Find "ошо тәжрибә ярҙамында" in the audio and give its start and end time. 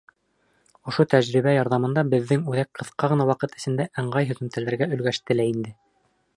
0.91-2.05